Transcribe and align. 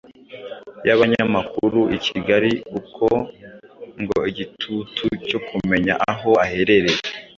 y'abanyamakuru 0.87 1.79
i 1.95 1.97
Kigali.Uko 2.05 3.07
ngo 4.01 4.17
igitutu 4.31 5.05
cyo 5.27 5.39
kumenya 5.47 5.93
aho 6.11 6.29
aherereye 6.43 7.01